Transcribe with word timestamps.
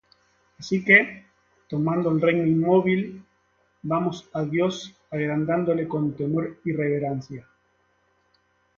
Así 0.57 0.83
que, 0.83 1.27
tomando 1.69 2.09
el 2.09 2.19
reino 2.25 2.43
inmóvil, 2.53 3.03
vamos 3.91 4.17
á 4.33 4.39
Dios 4.55 4.75
agradándole 5.15 5.83
con 5.91 6.03
temor 6.19 6.45
y 6.65 6.69
reverencia; 6.81 7.43